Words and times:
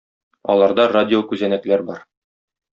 Аларда 0.53 0.87
радиокүзәнәкләр 0.95 1.87
бар. 1.93 2.05